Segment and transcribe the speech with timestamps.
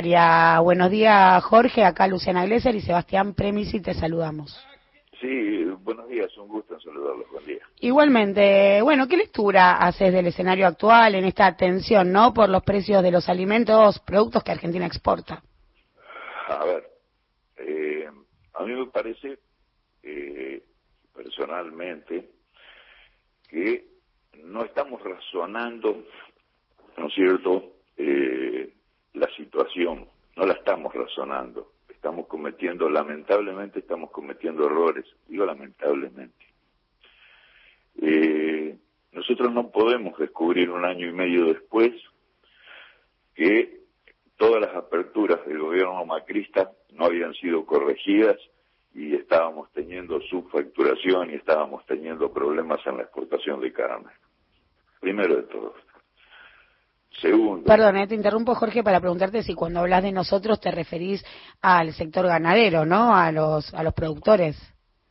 [0.00, 1.82] Buenos días, Jorge.
[1.84, 4.64] Acá Luciana Glesser y Sebastián Premisi te saludamos.
[5.20, 7.58] Sí, buenos días, un gusto en saludarlos, buen día.
[7.80, 13.02] Igualmente, bueno, ¿qué lectura haces del escenario actual en esta tensión, no, por los precios
[13.02, 15.42] de los alimentos, productos que Argentina exporta?
[16.46, 16.84] A ver,
[17.56, 18.08] eh,
[18.54, 19.40] a mí me parece,
[20.04, 20.62] eh,
[21.12, 22.30] personalmente,
[23.48, 23.84] que
[24.44, 26.04] no estamos razonando,
[26.96, 28.74] ¿no es cierto?, eh,
[29.18, 30.06] la situación,
[30.36, 31.72] no la estamos razonando.
[31.88, 36.46] Estamos cometiendo, lamentablemente estamos cometiendo errores, digo lamentablemente.
[38.00, 38.76] Eh,
[39.12, 41.92] nosotros no podemos descubrir un año y medio después
[43.34, 43.80] que
[44.36, 48.36] todas las aperturas del gobierno macrista no habían sido corregidas
[48.94, 54.10] y estábamos teniendo subfacturación y estábamos teniendo problemas en la exportación de carne.
[55.00, 55.74] Primero de todo.
[57.10, 57.64] Segundo.
[57.64, 61.24] Perdón, eh, te interrumpo, Jorge, para preguntarte si cuando hablas de nosotros te referís
[61.60, 63.14] al sector ganadero, ¿no?
[63.16, 64.56] A los, a los productores.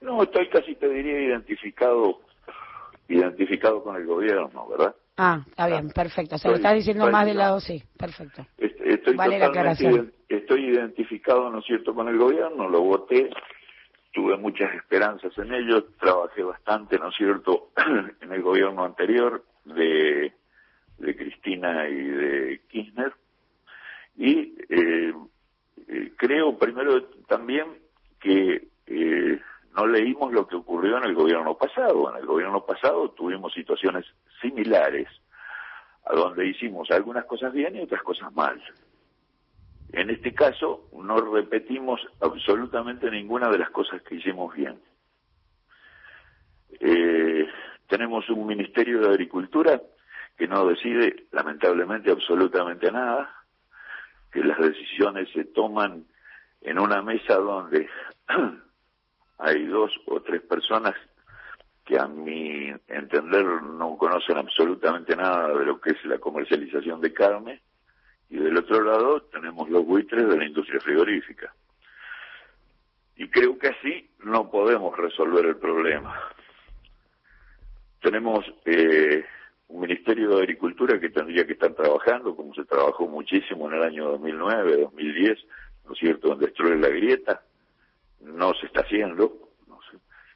[0.00, 2.20] No, estoy casi, te diría, identificado,
[3.08, 4.94] identificado con el gobierno, ¿verdad?
[5.18, 6.38] Ah, está bien, perfecto.
[6.38, 8.46] Se lo estás diciendo más del lado, sí, perfecto.
[8.56, 10.12] Estoy, vale la aclaración.
[10.26, 13.28] Estoy identificado, ¿no es cierto?, con el gobierno, lo voté,
[14.12, 17.68] tuve muchas esperanzas en ello, trabajé bastante, ¿no es cierto?,
[18.22, 20.32] en el gobierno anterior de
[21.00, 23.12] de Cristina y de Kirchner.
[24.16, 25.14] Y eh,
[25.88, 27.66] eh, creo primero también
[28.20, 29.40] que eh,
[29.76, 32.10] no leímos lo que ocurrió en el gobierno pasado.
[32.10, 34.04] En el gobierno pasado tuvimos situaciones
[34.40, 35.08] similares,
[36.04, 38.62] a donde hicimos algunas cosas bien y otras cosas mal.
[39.92, 44.78] En este caso no repetimos absolutamente ninguna de las cosas que hicimos bien.
[47.88, 49.80] tenemos un Ministerio de Agricultura
[50.40, 53.30] que no decide lamentablemente absolutamente nada,
[54.32, 56.06] que las decisiones se toman
[56.62, 57.86] en una mesa donde
[59.38, 60.94] hay dos o tres personas
[61.84, 67.12] que a mi entender no conocen absolutamente nada de lo que es la comercialización de
[67.12, 67.60] carne,
[68.30, 71.52] y del otro lado tenemos los buitres de la industria frigorífica.
[73.16, 76.18] Y creo que así no podemos resolver el problema.
[78.00, 79.22] Tenemos eh,
[79.70, 83.82] un Ministerio de Agricultura que tendría que estar trabajando, como se trabajó muchísimo en el
[83.84, 85.38] año 2009, 2010,
[85.86, 87.42] ¿no es cierto?, en destruir la grieta.
[88.20, 89.32] No se está haciendo.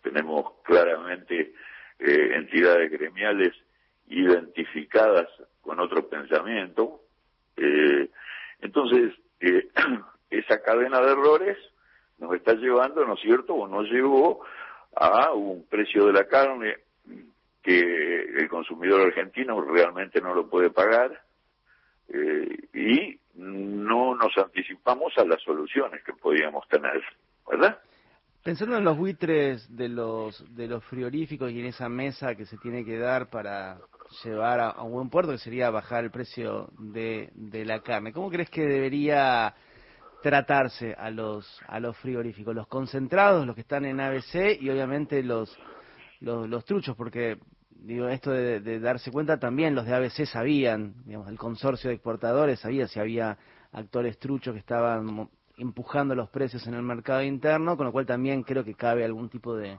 [0.00, 1.52] Tenemos claramente
[1.98, 3.52] eh, entidades gremiales
[4.06, 5.26] identificadas
[5.60, 7.00] con otro pensamiento.
[7.56, 8.08] Eh,
[8.60, 9.68] entonces, eh,
[10.30, 11.58] esa cadena de errores
[12.18, 14.44] nos está llevando, ¿no es cierto?, o nos llevó
[14.94, 16.76] a un precio de la carne
[17.66, 21.20] que el consumidor argentino realmente no lo puede pagar
[22.08, 27.02] eh, y no nos anticipamos a las soluciones que podíamos tener,
[27.50, 27.80] ¿verdad?
[28.44, 32.56] Pensando en los buitres de los de los frigoríficos y en esa mesa que se
[32.58, 33.78] tiene que dar para
[34.22, 38.30] llevar a, un buen puerto, que sería bajar el precio de, de la carne, ¿cómo
[38.30, 39.52] crees que debería
[40.22, 45.20] tratarse a los a los frigoríficos, los concentrados, los que están en ABC y obviamente
[45.24, 45.58] los
[46.20, 47.38] los, los truchos, porque
[47.80, 52.60] digo, esto de, darse cuenta también los de ABC sabían, digamos, el consorcio de exportadores
[52.60, 53.38] sabía si había
[53.72, 55.28] actores truchos que estaban
[55.58, 59.28] empujando los precios en el mercado interno, con lo cual también creo que cabe algún
[59.28, 59.78] tipo de,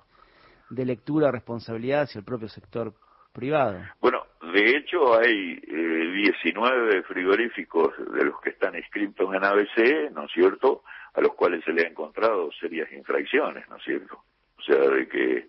[0.69, 2.94] de lectura responsabilidad hacia el propio sector
[3.34, 3.80] privado.
[4.02, 10.25] Bueno, de hecho hay eh, 19 frigoríficos de los que están inscritos en ABC, ¿no
[10.25, 10.84] es cierto?,
[11.14, 14.24] a los cuales se le ha encontrado serias infracciones, ¿no es cierto?
[14.58, 15.47] O sea, de que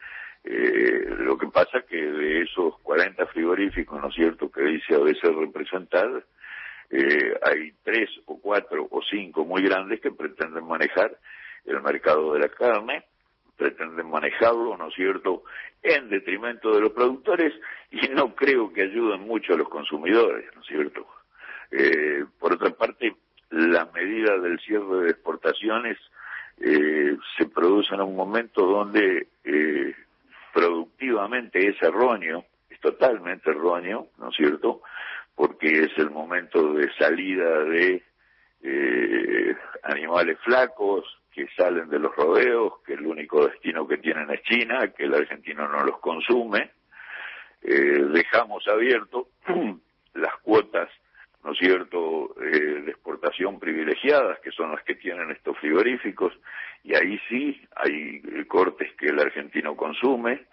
[0.51, 4.99] eh, lo que pasa que de esos 40 frigoríficos, ¿no es cierto?, que dice a
[4.99, 6.25] veces representar,
[6.89, 11.19] eh, hay tres o cuatro o cinco muy grandes que pretenden manejar
[11.67, 13.05] el mercado de la carne,
[13.59, 15.43] pretenden manejarlo, ¿no es cierto?,
[15.83, 17.53] en detrimento de los productores
[17.91, 21.07] y no creo que ayuden mucho a los consumidores, ¿no es cierto?
[21.71, 23.15] Eh, por otra parte,
[23.51, 25.99] la medida del cierre de exportaciones
[26.61, 29.29] eh, se produce en un momento donde
[31.53, 34.83] es erróneo, es totalmente erróneo, ¿no es cierto?
[35.35, 38.03] Porque es el momento de salida de
[38.63, 44.43] eh, animales flacos que salen de los rodeos, que el único destino que tienen es
[44.43, 46.73] China, que el argentino no los consume.
[47.63, 49.29] Eh, dejamos abierto
[50.15, 50.89] las cuotas,
[51.45, 56.33] ¿no es cierto?, eh, de exportación privilegiadas, que son las que tienen estos frigoríficos,
[56.83, 60.47] y ahí sí hay cortes que el argentino consume.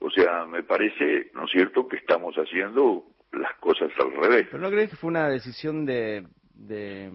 [0.00, 4.48] O sea, me parece, ¿no es cierto?, que estamos haciendo las cosas al revés.
[4.50, 7.10] ¿Pero no crees que fue una decisión de, de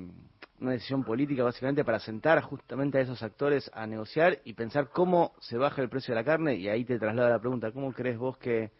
[0.59, 5.33] una decisión política básicamente para sentar justamente a esos actores a negociar y pensar cómo
[5.39, 8.17] se baja el precio de la carne y ahí te traslado la pregunta, ¿cómo crees
[8.17, 8.71] vos que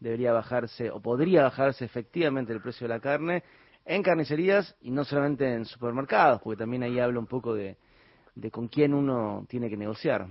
[0.00, 3.44] debería bajarse o podría bajarse efectivamente el precio de la carne
[3.84, 7.76] en carnicerías y no solamente en supermercados, porque también ahí habla un poco de,
[8.34, 10.26] de con quién uno tiene que negociar.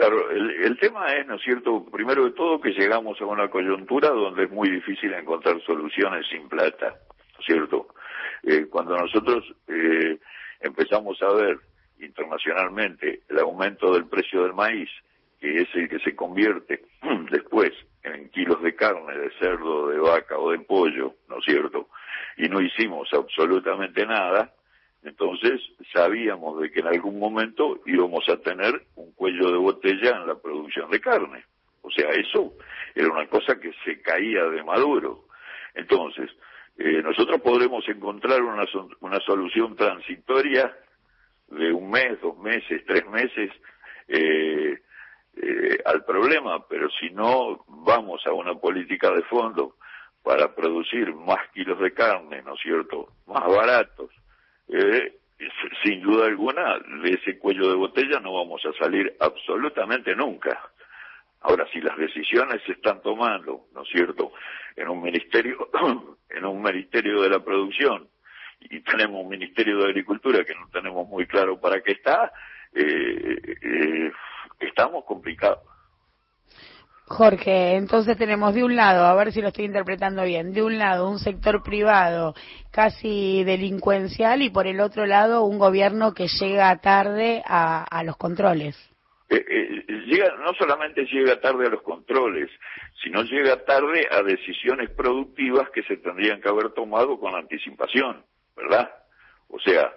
[0.00, 4.08] Claro, el, tema es, ¿no es cierto?, primero de todo que llegamos a una coyuntura
[4.08, 6.96] donde es muy difícil encontrar soluciones sin plata,
[7.34, 7.88] ¿no es cierto?
[8.44, 10.18] Eh, cuando nosotros eh,
[10.58, 11.58] empezamos a ver
[11.98, 14.88] internacionalmente el aumento del precio del maíz,
[15.38, 16.80] que es el que se convierte
[17.30, 17.70] después
[18.02, 21.90] en kilos de carne, de cerdo, de vaca o de pollo, ¿no es cierto?
[22.38, 24.50] Y no hicimos absolutamente nada,
[25.02, 25.60] entonces
[25.92, 30.34] sabíamos de que en algún momento íbamos a tener un cuello de botella en la
[30.34, 31.44] producción de carne.
[31.82, 32.52] O sea, eso
[32.94, 35.24] era una cosa que se caía de maduro.
[35.74, 36.30] Entonces,
[36.76, 38.64] eh, nosotros podremos encontrar una,
[39.00, 40.76] una solución transitoria
[41.48, 43.50] de un mes, dos meses, tres meses
[44.08, 44.78] eh,
[45.36, 49.76] eh, al problema, pero si no vamos a una política de fondo
[50.22, 54.10] para producir más kilos de carne, ¿no es cierto?, más baratos,
[54.72, 55.20] eh,
[55.82, 60.70] sin duda alguna, de ese cuello de botella no vamos a salir absolutamente nunca.
[61.42, 64.32] Ahora, si las decisiones se están tomando, ¿no es cierto?,
[64.76, 65.70] en un ministerio,
[66.28, 68.08] en un ministerio de la producción,
[68.60, 72.30] y tenemos un ministerio de agricultura que no tenemos muy claro para qué está,
[72.74, 74.12] eh, eh,
[74.60, 75.60] estamos complicados.
[77.10, 80.78] Jorge, entonces tenemos de un lado, a ver si lo estoy interpretando bien, de un
[80.78, 82.34] lado un sector privado
[82.70, 88.76] casi delincuencial y por el otro lado un gobierno que llega tarde a, los controles.
[89.28, 92.48] Eh, eh, llega, no solamente llega tarde a los controles,
[93.02, 98.24] sino llega tarde a decisiones productivas que se tendrían que haber tomado con anticipación,
[98.56, 98.88] ¿verdad?
[99.48, 99.92] O sea,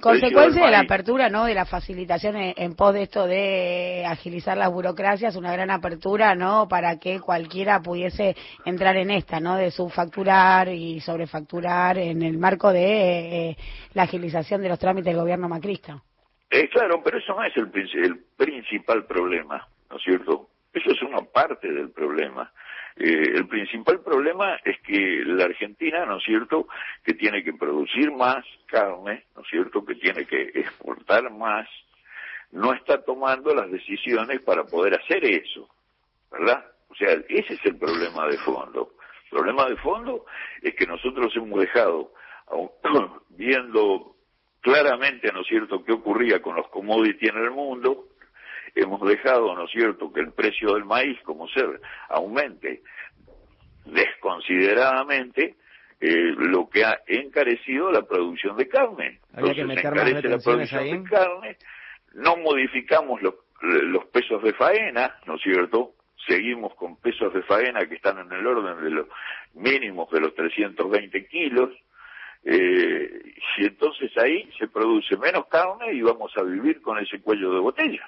[0.00, 1.46] Consecuencia de la apertura, ¿no?
[1.46, 6.68] De la facilitación en, pos de esto de agilizar las burocracias, una gran apertura, ¿no?
[6.68, 9.56] Para que cualquiera pudiese entrar en esta, ¿no?
[9.56, 13.56] De subfacturar y sobrefacturar en el marco de eh,
[13.94, 16.02] la agilización de los trámites del gobierno macrista.
[16.50, 17.70] Eh, claro, pero eso no es el,
[18.04, 20.50] el principal problema, ¿no es cierto?
[20.72, 22.52] Eso es una parte del problema.
[22.98, 26.66] Eh, el principal problema es que la Argentina, ¿no es cierto?,
[27.04, 31.68] que tiene que producir más carne, ¿no es cierto?, que tiene que exportar más,
[32.52, 35.68] no está tomando las decisiones para poder hacer eso,
[36.30, 36.64] ¿verdad?
[36.88, 38.94] O sea, ese es el problema de fondo.
[39.24, 40.24] El problema de fondo
[40.62, 42.12] es que nosotros hemos dejado,
[43.28, 44.16] viendo
[44.62, 48.05] claramente, ¿no es cierto?, qué ocurría con los commodities en el mundo,
[48.76, 52.82] hemos dejado, ¿no es cierto?, que el precio del maíz como ser aumente
[53.86, 55.56] desconsideradamente
[56.00, 59.20] eh, lo que ha encarecido la producción de carne.
[59.34, 61.56] Entonces, encarece la producción de carne,
[62.14, 65.92] no modificamos los, los pesos de faena, ¿no es cierto?,
[66.26, 69.06] seguimos con pesos de faena que están en el orden de los
[69.54, 71.70] mínimos de los 320 kilos,
[72.44, 77.52] eh, y entonces ahí se produce menos carne y vamos a vivir con ese cuello
[77.52, 78.06] de botella.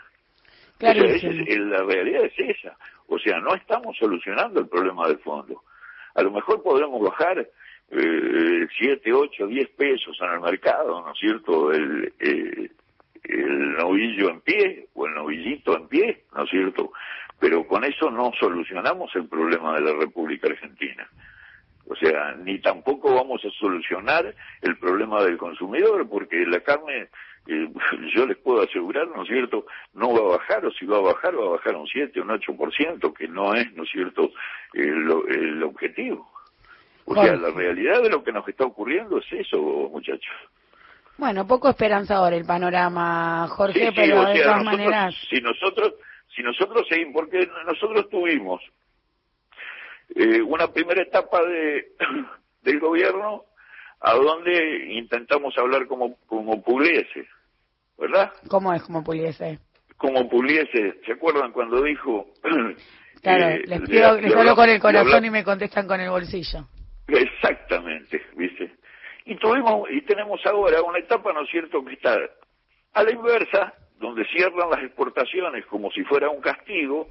[0.79, 2.77] Claro, la realidad es esa.
[3.09, 5.63] O sea, no estamos solucionando el problema del fondo.
[6.15, 7.49] A lo mejor podremos bajar
[7.91, 11.73] eh, 7, 8, 10 pesos en el mercado, ¿no es cierto?
[11.73, 12.71] El, eh,
[13.25, 16.93] el novillo en pie o el novillito en pie, ¿no es cierto?
[17.41, 21.09] Pero con eso no solucionamos el problema de la República Argentina.
[21.89, 27.09] O sea, ni tampoco vamos a solucionar el problema del consumidor, porque la carne
[28.15, 31.01] yo les puedo asegurar, ¿no es cierto?, no va a bajar, o si va a
[31.01, 34.31] bajar, va a bajar un 7, un 8%, que no es, ¿no es cierto?,
[34.73, 36.31] el, objetivo.
[37.05, 40.35] O sea, la realidad de lo que nos está ocurriendo es eso, muchachos.
[41.17, 45.15] Bueno, poco esperanzador el panorama, Jorge, pero de todas maneras...
[45.29, 45.95] Si nosotros,
[46.35, 48.63] si nosotros seguimos, porque nosotros tuvimos
[50.15, 51.93] eh, una primera etapa de
[52.63, 53.45] del gobierno
[54.01, 57.27] a donde intentamos hablar como, como Pugliese,
[57.97, 58.33] ¿verdad?
[58.49, 59.59] ¿Cómo es como Pugliese?
[59.99, 62.27] Como Pugliese, ¿se acuerdan cuando dijo...
[63.21, 66.69] Claro, les, pido, les hablo con el corazón y me contestan con el bolsillo.
[67.09, 68.71] Exactamente, ¿viste?
[69.25, 72.17] Y tuvimos, y tenemos ahora una etapa, ¿no es cierto?, que está
[72.95, 77.09] a la inversa, donde cierran las exportaciones como si fuera un castigo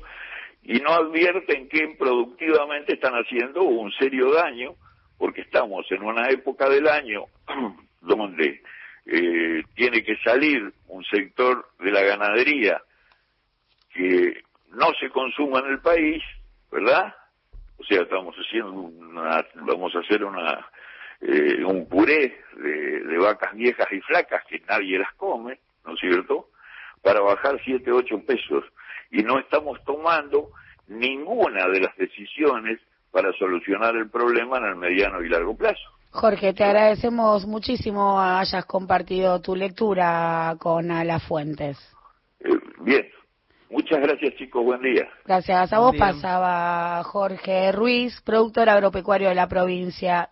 [0.63, 4.75] y no advierten que productivamente están haciendo un serio daño
[5.17, 7.25] porque estamos en una época del año
[8.01, 8.61] donde
[9.07, 12.81] eh, tiene que salir un sector de la ganadería
[13.93, 16.21] que no se consuma en el país,
[16.71, 17.15] ¿verdad?
[17.77, 20.67] O sea, estamos haciendo una, vamos a hacer una
[21.21, 26.49] eh, un puré de, vacas viejas y flacas que nadie las come, ¿no es cierto?,
[27.01, 28.65] para bajar 7, 8 pesos.
[29.11, 30.51] Y no estamos tomando
[30.87, 32.79] ninguna de las decisiones
[33.11, 35.96] para solucionar el problema en el mediano y largo plazo.
[36.11, 41.77] Jorge, te agradecemos muchísimo hayas compartido tu lectura con las fuentes.
[42.39, 42.49] Eh,
[42.79, 43.05] bien,
[43.69, 45.07] muchas gracias chicos, buen día.
[45.25, 50.25] Gracias a vos pasaba Jorge Ruiz, productor agropecuario de la provincia.